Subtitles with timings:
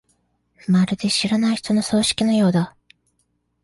[0.67, 2.75] まるで知らない人の葬式のようだ。